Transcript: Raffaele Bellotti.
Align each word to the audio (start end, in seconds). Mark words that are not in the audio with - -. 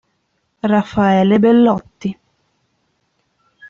Raffaele 0.71 1.37
Bellotti. 1.37 2.17